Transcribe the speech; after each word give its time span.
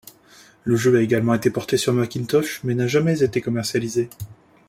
Le 0.63 0.75
jeu 0.75 0.97
a 0.97 1.01
également 1.03 1.35
été 1.35 1.51
porté 1.51 1.77
sur 1.77 1.93
Macintosh 1.93 2.61
mais 2.63 2.73
n'a 2.73 2.87
jamais 2.87 3.21
été 3.21 3.39
commercialisé. 3.39 4.09